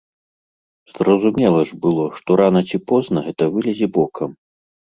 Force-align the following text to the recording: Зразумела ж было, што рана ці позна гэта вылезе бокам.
Зразумела 0.93 1.59
ж 1.73 1.77
было, 1.85 2.07
што 2.21 2.29
рана 2.43 2.65
ці 2.73 2.77
позна 2.89 3.27
гэта 3.29 3.43
вылезе 3.53 3.87
бокам. 4.03 4.29